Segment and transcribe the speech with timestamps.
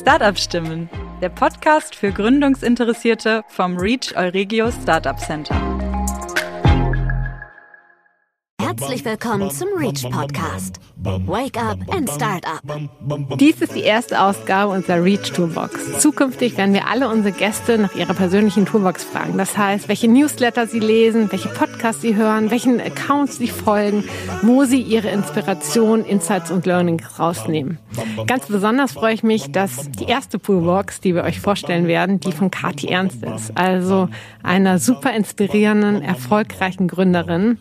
[0.00, 0.88] Startup Stimmen,
[1.20, 5.54] der Podcast für Gründungsinteressierte vom Reach Euregio Startup Center.
[8.62, 10.80] Herzlich willkommen zum Reach Podcast.
[10.96, 12.62] Wake up and start up.
[13.38, 15.98] Dies ist die erste Ausgabe unserer Reach Toolbox.
[15.98, 19.36] Zukünftig werden wir alle unsere Gäste nach ihrer persönlichen Toolbox fragen.
[19.36, 24.04] Das heißt, welche Newsletter sie lesen, welche Podcasts sie hören, welchen Accounts sie folgen,
[24.40, 27.78] wo sie ihre Inspiration, Insights und Learnings rausnehmen.
[28.26, 32.32] Ganz besonders freue ich mich, dass die erste Toolbox, die wir euch vorstellen werden, die
[32.32, 33.56] von Kati Ernst ist.
[33.56, 34.08] Also
[34.42, 37.58] einer super inspirierenden, erfolgreichen Gründerin.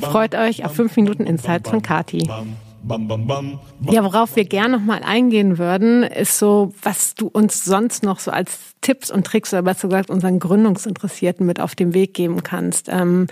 [0.00, 2.28] Freut euch auf 5 Minuten Insights von Kati.
[3.90, 8.20] Ja, worauf wir gerne noch mal eingehen würden, ist so, was du uns sonst noch
[8.20, 12.44] so als Tipps und Tricks oder besser gesagt unseren Gründungsinteressierten mit auf den Weg geben
[12.44, 12.88] kannst.
[12.88, 13.26] Ähm,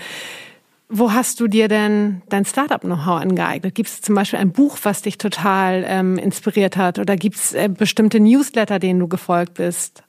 [0.97, 3.75] wo hast du dir denn dein Startup-Know-how angeeignet?
[3.75, 7.01] Gibt es zum Beispiel ein Buch, was dich total ähm, inspiriert hat?
[7.01, 10.05] Oder gibt es äh, bestimmte Newsletter, denen du gefolgt bist?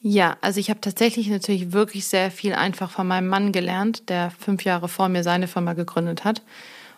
[0.00, 4.32] Ja, also ich habe tatsächlich natürlich wirklich sehr viel einfach von meinem Mann gelernt, der
[4.32, 6.42] fünf Jahre vor mir seine Firma gegründet hat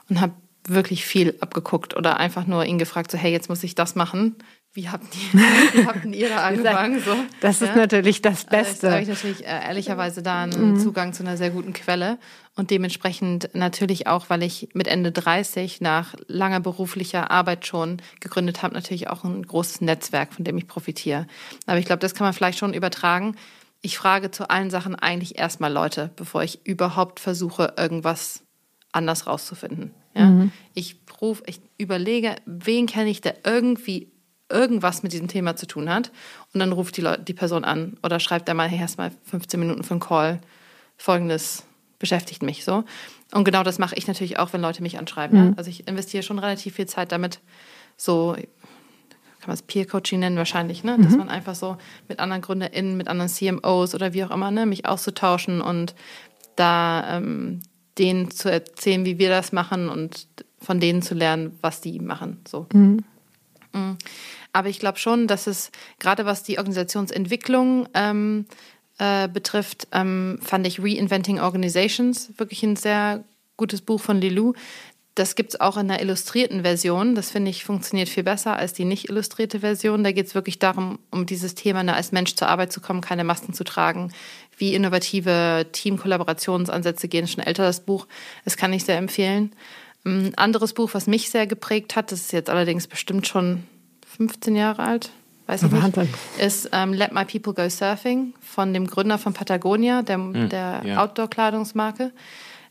[0.09, 0.33] und habe
[0.67, 4.37] wirklich viel abgeguckt oder einfach nur ihn gefragt, so hey, jetzt muss ich das machen.
[4.75, 7.01] Wie habt ihr, wie habt ihr da angefangen?
[7.01, 7.77] So, das ist ja?
[7.77, 8.89] natürlich das Beste.
[8.89, 10.81] Also habe ich natürlich äh, ehrlicherweise da einen mhm.
[10.81, 12.19] Zugang zu einer sehr guten Quelle
[12.57, 18.65] und dementsprechend natürlich auch, weil ich mit Ende 30 nach langer beruflicher Arbeit schon gegründet
[18.65, 21.29] habe, natürlich auch ein großes Netzwerk, von dem ich profitiere.
[21.67, 23.37] Aber ich glaube, das kann man vielleicht schon übertragen.
[23.81, 28.43] Ich frage zu allen Sachen eigentlich erstmal Leute, bevor ich überhaupt versuche, irgendwas
[28.91, 29.93] anders rauszufinden.
[30.17, 30.27] Ja?
[30.27, 30.51] Mhm.
[30.75, 34.11] Ich ruf, ich überlege, wen kenne ich, der irgendwie
[34.49, 36.11] irgendwas mit diesem Thema zu tun hat.
[36.53, 39.11] Und dann ruft die, Leute, die Person an oder schreibt da mal, hey, hast mal
[39.25, 40.41] 15 Minuten für einen Call.
[40.97, 41.65] Folgendes
[41.99, 42.85] beschäftigt mich so.
[43.33, 45.39] Und genau das mache ich natürlich auch, wenn Leute mich anschreiben.
[45.39, 45.47] Mhm.
[45.47, 45.55] Ja?
[45.57, 47.41] Also ich investiere schon relativ viel Zeit damit,
[47.97, 50.97] so kann man es Peer-Coaching nennen wahrscheinlich, ne?
[50.99, 51.19] Dass mhm.
[51.19, 51.77] man einfach so
[52.09, 55.95] mit anderen GründerInnen, mit anderen CMOs oder wie auch immer, ne, mich auszutauschen und
[56.57, 57.61] da ähm,
[57.99, 60.29] denen zu erzählen, wie wir das machen und
[60.61, 62.41] von denen zu lernen, was die machen.
[62.49, 62.67] So.
[62.73, 63.05] Mhm.
[63.75, 63.99] Mhm.
[64.55, 68.47] Aber ich glaube schon, dass es gerade was die Organisationsentwicklung ähm,
[68.99, 73.25] äh, betrifft, ähm, fand ich Reinventing Organizations wirklich ein sehr
[73.57, 74.55] gutes Buch von Lilou.
[75.17, 77.17] Das gibt es auch in der illustrierten Version.
[77.17, 80.05] Das finde ich funktioniert viel besser als die nicht illustrierte Version.
[80.05, 83.01] Da geht es wirklich darum, um dieses Thema, ne, als Mensch zur Arbeit zu kommen,
[83.01, 84.13] keine Masken zu tragen,
[84.57, 87.29] wie innovative Team-Kollaborationsansätze gehen.
[87.29, 88.07] Schon älter das Buch.
[88.45, 89.53] Das kann ich sehr empfehlen.
[90.05, 93.65] Ein anderes Buch, was mich sehr geprägt hat, das ist jetzt allerdings bestimmt schon
[94.17, 95.11] 15 Jahre alt,
[95.47, 100.03] weiß ich nicht, ist ähm, Let My People Go Surfing von dem Gründer von Patagonia,
[100.03, 101.03] der, mhm, der ja.
[101.03, 102.13] Outdoor-Kleidungsmarke.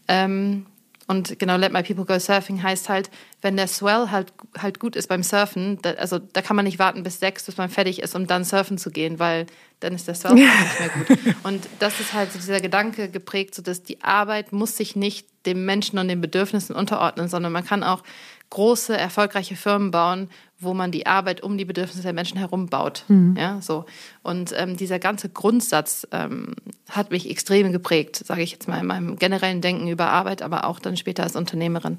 [0.07, 0.67] Ähm,
[1.07, 3.09] und genau, Let My People Go Surfing heißt halt,
[3.41, 6.79] wenn der Swell halt, halt gut ist beim Surfen, da, also da kann man nicht
[6.79, 9.47] warten bis sechs, bis man fertig ist, um dann surfen zu gehen, weil
[9.79, 11.35] dann ist der Swell nicht mehr gut.
[11.43, 15.27] Und das ist halt so dieser Gedanke geprägt, so dass die Arbeit muss sich nicht
[15.45, 18.03] dem Menschen und den Bedürfnissen unterordnen, sondern man kann auch
[18.49, 23.03] große, erfolgreiche Firmen bauen, wo man die Arbeit um die Bedürfnisse der Menschen herum baut.
[23.07, 23.35] Mhm.
[23.37, 23.85] Ja, so.
[24.21, 26.55] Und ähm, dieser ganze Grundsatz ähm,
[26.89, 30.65] hat mich extrem geprägt, sage ich jetzt mal, in meinem generellen Denken über Arbeit, aber
[30.65, 31.97] auch dann später als Unternehmerin.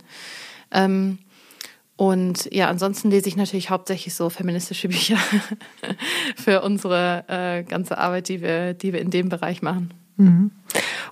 [0.71, 1.19] Ähm,
[1.97, 5.19] und ja, ansonsten lese ich natürlich hauptsächlich so feministische Bücher
[6.37, 9.93] für unsere äh, ganze Arbeit, die wir, die wir in dem Bereich machen.
[10.16, 10.50] Mhm.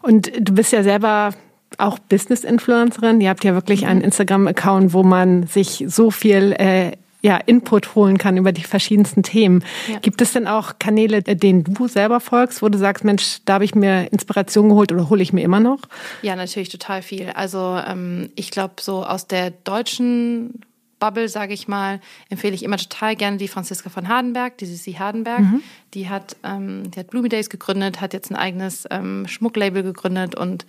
[0.02, 1.32] Und du bist ja selber
[1.80, 3.20] auch Business-Influencerin.
[3.20, 4.06] Ihr habt ja wirklich einen mhm.
[4.06, 9.64] Instagram-Account, wo man sich so viel äh, ja, Input holen kann über die verschiedensten Themen.
[9.88, 10.00] Ja.
[10.00, 13.64] Gibt es denn auch Kanäle, denen du selber folgst, wo du sagst, Mensch, da habe
[13.64, 15.78] ich mir Inspiration geholt oder hole ich mir immer noch?
[16.22, 17.30] Ja, natürlich total viel.
[17.30, 20.62] Also ähm, ich glaube, so aus der deutschen
[20.98, 24.94] Bubble, sage ich mal, empfehle ich immer total gerne die Franziska von Hardenberg, die Sissi
[24.94, 25.40] Hardenberg.
[25.40, 25.62] Mhm.
[25.94, 30.34] Die hat, ähm, die hat Bloomy Days gegründet, hat jetzt ein eigenes ähm, Schmucklabel gegründet
[30.34, 30.64] und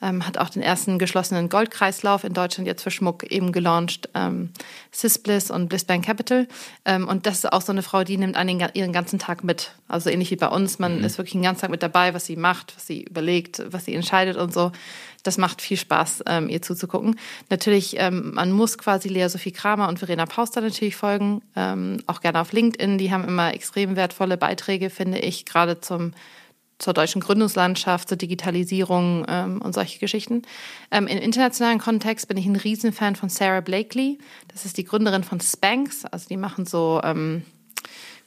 [0.00, 4.50] ähm, hat auch den ersten geschlossenen Goldkreislauf in Deutschland jetzt für Schmuck eben gelauncht, ähm,
[4.92, 6.46] Sisbliss und Blissbank Capital.
[6.84, 9.72] Ähm, und das ist auch so eine Frau, die nimmt einen ihren ganzen Tag mit.
[9.88, 11.04] Also ähnlich wie bei uns, man mhm.
[11.04, 13.94] ist wirklich den ganzen Tag mit dabei, was sie macht, was sie überlegt, was sie
[13.94, 14.72] entscheidet und so
[15.22, 17.18] das macht viel Spaß, ähm, ihr zuzugucken.
[17.50, 22.20] Natürlich, ähm, man muss quasi Lea Sophie Kramer und Verena Pauster natürlich folgen, ähm, auch
[22.20, 22.98] gerne auf LinkedIn.
[22.98, 26.12] Die haben immer extrem wertvolle Beiträge, finde ich, gerade zum
[26.78, 30.42] zur deutschen Gründungslandschaft, zur Digitalisierung ähm, und solche Geschichten.
[30.90, 34.18] Ähm, Im internationalen Kontext bin ich ein Riesenfan von Sarah Blakely.
[34.52, 36.04] Das ist die Gründerin von Spanx.
[36.04, 37.42] Also die machen so ähm,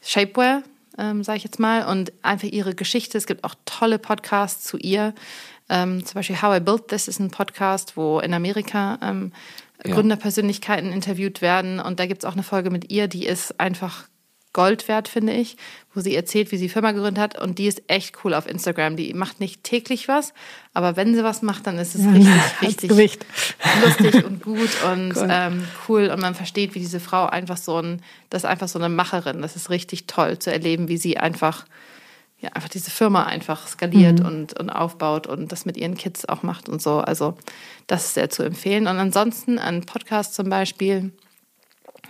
[0.02, 0.64] Shapewear,
[0.98, 3.18] ähm, sage ich jetzt mal, und einfach ihre Geschichte.
[3.18, 5.14] Es gibt auch tolle Podcasts zu ihr.
[5.70, 9.32] Ähm, zum Beispiel How I Built This ist ein Podcast, wo in Amerika ähm,
[9.86, 9.94] ja.
[9.94, 11.80] Gründerpersönlichkeiten interviewt werden.
[11.80, 14.10] Und da gibt es auch eine Folge mit ihr, die ist einfach
[14.54, 15.56] Gold wert, finde ich,
[15.94, 17.42] wo sie erzählt, wie sie Firma gegründet hat.
[17.42, 18.98] Und die ist echt cool auf Instagram.
[18.98, 20.34] Die macht nicht täglich was,
[20.74, 22.06] aber wenn sie was macht, dann ist es
[22.62, 23.20] richtig, richtig
[23.84, 25.28] lustig und gut und cool.
[25.30, 26.10] Ähm, cool.
[26.10, 29.42] Und man versteht, wie diese Frau einfach so ein, das ist einfach so eine Macherin.
[29.42, 31.66] Das ist richtig toll zu erleben, wie sie einfach,
[32.40, 34.26] ja, einfach diese Firma einfach skaliert mhm.
[34.26, 37.00] und, und aufbaut und das mit ihren Kids auch macht und so.
[37.00, 37.38] Also
[37.88, 38.88] das ist sehr zu empfehlen.
[38.88, 41.14] Und ansonsten ein Podcast zum Beispiel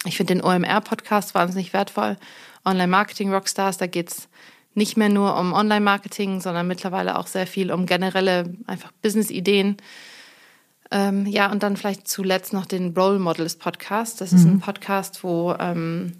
[0.05, 2.17] ich finde den OMR-Podcast wahnsinnig wertvoll.
[2.65, 4.27] Online-Marketing-Rockstars, da geht es
[4.73, 9.77] nicht mehr nur um Online-Marketing, sondern mittlerweile auch sehr viel um generelle einfach Business-Ideen.
[10.91, 14.21] Ähm, ja, und dann vielleicht zuletzt noch den Role Models Podcast.
[14.21, 14.53] Das ist mhm.
[14.53, 16.17] ein Podcast, wo ähm,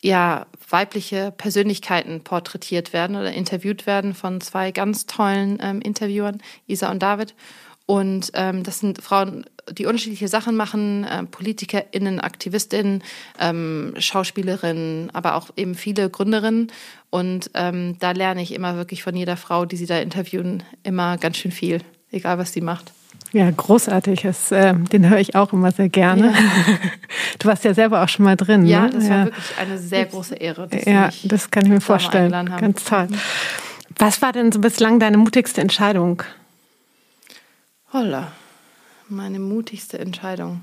[0.00, 6.90] ja weibliche Persönlichkeiten porträtiert werden oder interviewt werden von zwei ganz tollen ähm, Interviewern, Isa
[6.90, 7.34] und David.
[7.88, 13.02] Und ähm, das sind Frauen, die unterschiedliche Sachen machen, äh, PolitikerInnen, AktivistInnen,
[13.40, 16.70] ähm, Schauspielerinnen, aber auch eben viele Gründerinnen.
[17.08, 21.16] Und ähm, da lerne ich immer wirklich von jeder Frau, die sie da interviewen, immer
[21.16, 21.80] ganz schön viel,
[22.10, 22.92] egal was sie macht.
[23.32, 24.20] Ja, großartig.
[24.20, 26.32] Das, äh, den höre ich auch immer sehr gerne.
[26.32, 26.34] Ja.
[27.38, 28.66] Du warst ja selber auch schon mal drin.
[28.66, 28.90] Ja, ne?
[28.90, 30.68] das war wirklich eine sehr große Ehre.
[30.84, 32.32] ja, das kann ich mir vorstellen.
[32.32, 33.08] Ganz toll.
[33.96, 36.22] Was war denn so bislang deine mutigste Entscheidung?
[37.92, 38.32] Holla,
[39.08, 40.60] meine mutigste Entscheidung.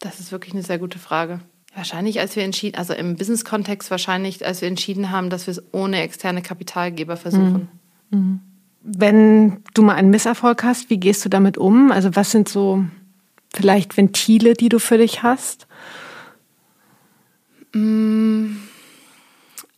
[0.00, 1.40] Das ist wirklich eine sehr gute Frage.
[1.74, 5.62] Wahrscheinlich, als wir entschieden, also im Business-Kontext wahrscheinlich, als wir entschieden haben, dass wir es
[5.72, 7.68] ohne externe Kapitalgeber versuchen.
[8.10, 8.18] Mhm.
[8.18, 8.40] mhm.
[8.84, 11.92] Wenn du mal einen Misserfolg hast, wie gehst du damit um?
[11.92, 12.84] Also was sind so
[13.54, 15.68] vielleicht Ventile, die du für dich hast?
[17.72, 18.56] Mm,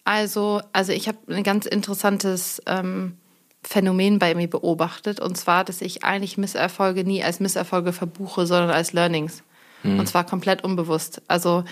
[0.05, 3.19] also, also ich habe ein ganz interessantes ähm,
[3.65, 5.21] Phänomen bei mir beobachtet.
[5.21, 9.43] Und zwar, dass ich eigentlich Misserfolge nie als Misserfolge verbuche, sondern als Learnings.
[9.83, 9.99] Mhm.
[9.99, 11.23] Und zwar komplett unbewusst.
[11.29, 11.65] Also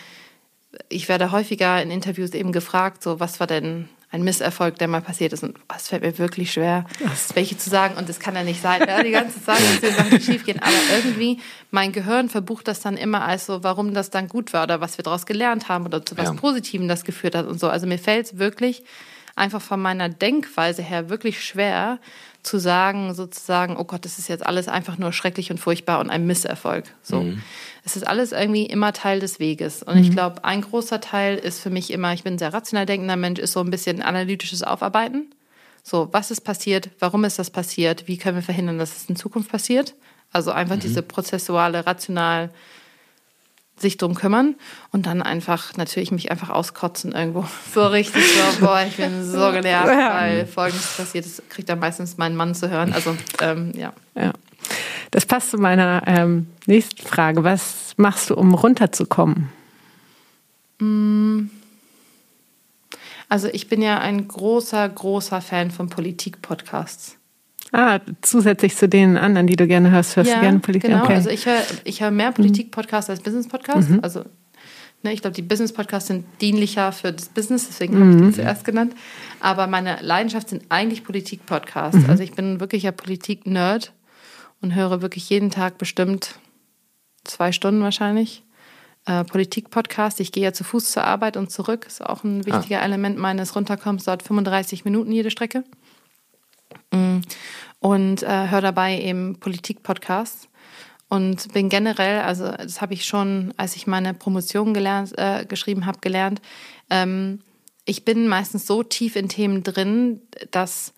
[0.89, 5.00] ich werde häufiger in Interviews eben gefragt, so was war denn ein Misserfolg, der mal
[5.00, 5.43] passiert ist.
[5.43, 7.35] Und was fällt mir wirklich schwer, was?
[7.35, 7.97] welche zu sagen.
[7.97, 10.61] Und das kann ja nicht sein, ja, die ganze Zeit, dass die Sachen schief gehen.
[10.61, 11.41] Aber irgendwie,
[11.71, 14.99] mein Gehirn verbucht das dann immer als so, warum das dann gut war oder was
[14.99, 16.35] wir daraus gelernt haben oder zu was ja.
[16.35, 17.71] Positivem das geführt hat und so.
[17.71, 18.85] Also mir fällt es wirklich
[19.43, 21.99] einfach von meiner Denkweise her wirklich schwer
[22.44, 26.11] zu sagen, sozusagen, oh Gott, das ist jetzt alles einfach nur schrecklich und furchtbar und
[26.11, 26.85] ein Misserfolg.
[27.03, 27.23] So.
[27.23, 27.43] Mhm.
[27.85, 29.83] Es ist alles irgendwie immer Teil des Weges.
[29.83, 30.03] Und mhm.
[30.03, 33.17] ich glaube, ein großer Teil ist für mich immer, ich bin ein sehr rational denkender
[33.17, 35.33] Mensch, ist so ein bisschen analytisches Aufarbeiten.
[35.83, 36.91] So, was ist passiert?
[37.00, 38.06] Warum ist das passiert?
[38.06, 39.94] Wie können wir verhindern, dass es in Zukunft passiert?
[40.33, 40.81] Also einfach mhm.
[40.81, 42.50] diese prozessuale, rational
[43.82, 44.55] sich drum kümmern
[44.90, 47.44] und dann einfach natürlich mich einfach auskotzen irgendwo.
[47.75, 52.17] So richtig so, boah, ich bin so genervt, weil folgendes passiert, das kriegt dann meistens
[52.17, 52.93] mein Mann zu hören.
[52.93, 53.93] Also, ähm, ja.
[54.14, 54.32] ja.
[55.11, 57.44] Das passt zu meiner ähm, nächsten Frage.
[57.44, 59.50] Was machst du, um runterzukommen?
[60.79, 61.50] Mm.
[63.29, 67.17] Also ich bin ja ein großer, großer Fan von Politik-Podcasts.
[67.72, 70.90] Ah, zusätzlich zu den anderen, die du gerne hörst, hörst ja, du gerne Politik?
[70.90, 71.14] Genau, okay.
[71.14, 72.34] also ich höre ich hör mehr mhm.
[72.34, 73.88] Politik-Podcasts als Business-Podcasts.
[73.88, 74.00] Mhm.
[74.02, 74.24] Also
[75.02, 78.34] ne, ich glaube, die Business-Podcasts sind dienlicher für das Business, deswegen habe ich die mhm.
[78.34, 78.94] zuerst genannt.
[79.40, 82.02] Aber meine Leidenschaft sind eigentlich Politik-Podcasts.
[82.02, 82.10] Mhm.
[82.10, 83.94] Also ich bin wirklich ein Politik-Nerd
[84.60, 86.34] und höre wirklich jeden Tag bestimmt
[87.24, 88.44] zwei Stunden wahrscheinlich.
[89.06, 90.20] Äh, Politik-Podcast.
[90.20, 91.86] Ich gehe ja zu Fuß zur Arbeit und zurück.
[91.86, 92.84] Ist auch ein wichtiger ah.
[92.84, 94.05] Element meines Runterkommens.
[94.05, 95.64] Dauert 35 Minuten jede Strecke.
[96.93, 97.20] Mm.
[97.81, 100.48] Und äh, höre dabei eben Politik-Podcasts.
[101.08, 105.84] Und bin generell, also das habe ich schon, als ich meine Promotion gelernt, äh, geschrieben
[105.84, 106.41] habe, gelernt.
[106.88, 107.41] Ähm,
[107.84, 110.94] ich bin meistens so tief in Themen drin, dass,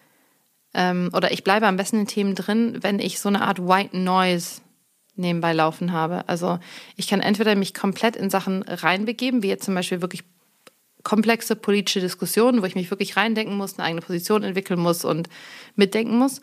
[0.72, 3.96] ähm, oder ich bleibe am besten in Themen drin, wenn ich so eine Art White
[3.98, 4.60] Noise
[5.16, 6.28] nebenbei laufen habe.
[6.28, 6.58] Also
[6.96, 10.24] ich kann entweder mich komplett in Sachen reinbegeben, wie jetzt zum Beispiel wirklich
[11.04, 15.28] komplexe politische Diskussionen, wo ich mich wirklich reindenken muss, eine eigene Position entwickeln muss und
[15.76, 16.40] mitdenken muss.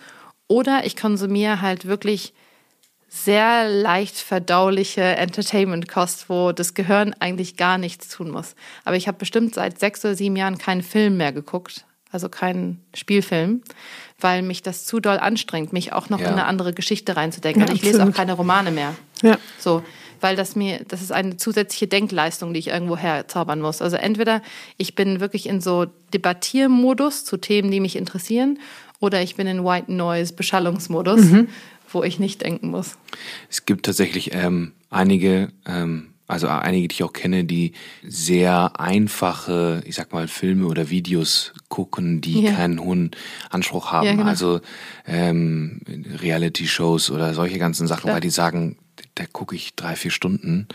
[0.47, 2.33] Oder ich konsumiere halt wirklich
[3.13, 8.55] sehr leicht verdauliche Entertainment-Kost, wo das Gehirn eigentlich gar nichts tun muss.
[8.85, 12.81] Aber ich habe bestimmt seit sechs oder sieben Jahren keinen Film mehr geguckt, also keinen
[12.93, 13.63] Spielfilm,
[14.17, 16.27] weil mich das zu doll anstrengt, mich auch noch ja.
[16.27, 17.67] in eine andere Geschichte reinzudenken.
[17.67, 18.95] Ja, ich lese auch keine Romane mehr.
[19.21, 19.37] Ja.
[19.59, 19.83] So,
[20.21, 23.81] weil das mir, das ist eine zusätzliche Denkleistung, die ich irgendwo herzaubern muss.
[23.81, 24.41] Also entweder
[24.77, 28.59] ich bin wirklich in so Debattiermodus zu Themen, die mich interessieren,
[28.99, 31.47] oder ich bin in White Noise Beschallungsmodus, mhm.
[31.91, 32.97] wo ich nicht denken muss.
[33.49, 37.73] Es gibt tatsächlich ähm, einige ähm, also einige, die ich auch kenne, die
[38.03, 42.53] sehr einfache, ich sag mal, Filme oder Videos gucken, die ja.
[42.53, 43.11] keinen hohen
[43.49, 44.07] Anspruch haben.
[44.07, 44.25] Ja, genau.
[44.25, 44.61] Also
[45.05, 45.81] ähm,
[46.21, 48.15] Reality-Shows oder solche ganzen Sachen, Klar.
[48.15, 48.77] weil die sagen,
[49.15, 50.67] da gucke ich drei, vier Stunden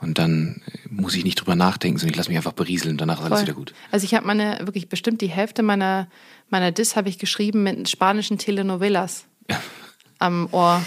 [0.00, 3.18] und dann muss ich nicht drüber nachdenken, sondern ich lasse mich einfach berieseln und danach
[3.18, 3.48] ist alles Voll.
[3.48, 3.74] wieder gut.
[3.90, 6.08] Also ich habe meine, wirklich bestimmt die Hälfte meiner,
[6.48, 9.24] meiner Dis habe ich geschrieben mit spanischen Telenovelas
[10.22, 10.80] am Ohr,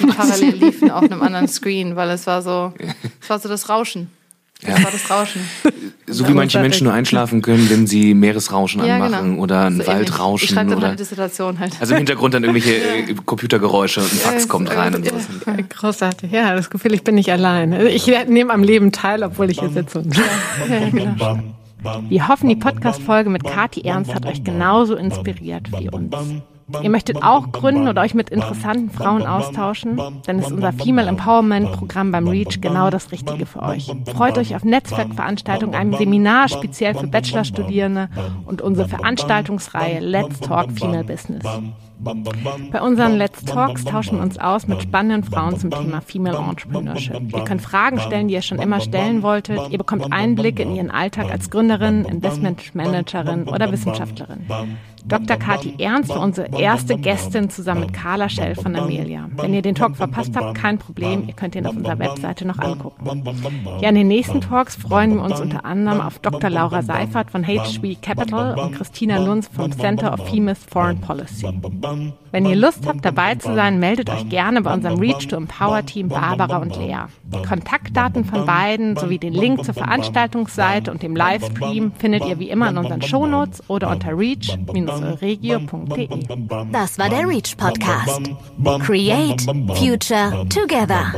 [0.00, 2.74] die parallel liefen auf einem anderen Screen, weil es war so,
[3.30, 4.10] war so das Rauschen.
[4.60, 4.84] Das Ja.
[4.84, 5.40] war das Rauschen.
[6.12, 9.42] So wie manche Menschen nur einschlafen können, wenn sie Meeresrauschen Ja, anmachen genau.
[9.44, 9.86] oder ein So ähnlich.
[9.86, 11.72] Ich Waldrauschen schreibe dann oder meine Dissertation halt.
[11.80, 12.74] also im Hintergrund dann irgendwelche
[13.10, 15.28] äh, Computergeräusche und ein Fax kommt rein und sowas.
[15.68, 16.32] Großartig.
[16.32, 17.72] Ja, das Gefühl, ich bin nicht allein.
[17.86, 20.00] Ich nehme am Leben teil, obwohl ich hier sitze.
[20.00, 20.16] Und
[22.08, 26.12] Wir hoffen, die Podcast-Folge mit Kati Ernst hat euch genauso inspiriert wie uns.
[26.82, 30.00] Ihr möchtet auch gründen oder euch mit interessanten Frauen austauschen?
[30.26, 33.90] Dann ist unser Female Empowerment Programm beim REACH genau das Richtige für euch.
[34.14, 38.08] Freut euch auf Netzwerkveranstaltungen, einem Seminar speziell für Bachelorstudierende
[38.46, 41.44] und unsere Veranstaltungsreihe Let's Talk Female Business.
[42.72, 47.20] Bei unseren Let's Talks tauschen wir uns aus mit spannenden Frauen zum Thema Female Entrepreneurship.
[47.34, 49.70] Ihr könnt Fragen stellen, die ihr schon immer stellen wolltet.
[49.70, 54.46] Ihr bekommt Einblicke in ihren Alltag als Gründerin, Investmentmanagerin oder Wissenschaftlerin.
[55.06, 55.36] Dr.
[55.36, 59.28] Kati Ernst war unsere erste Gästin zusammen mit Carla Schell von Amelia.
[59.36, 62.58] Wenn ihr den Talk verpasst habt, kein Problem, ihr könnt ihn auf unserer Webseite noch
[62.58, 63.24] angucken.
[63.80, 66.50] Ja, in den nächsten Talks freuen wir uns unter anderem auf Dr.
[66.50, 71.48] Laura Seifert von HB Capital und Christina Lunz vom Center of Female Foreign Policy.
[72.32, 75.84] Wenn ihr Lust habt, dabei zu sein, meldet euch gerne bei unserem Reach to Empower
[75.84, 77.06] Team Barbara und Lea.
[77.24, 82.50] Die Kontaktdaten von beiden sowie den Link zur Veranstaltungsseite und dem Livestream findet ihr wie
[82.50, 84.16] immer in unseren Shownotes oder unter
[84.90, 86.08] reach-regio.de.
[86.72, 88.20] Das war der Reach Podcast.
[88.80, 89.42] Create
[89.76, 91.12] Future Together.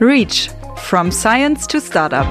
[0.00, 2.26] Reach from Science to Startup.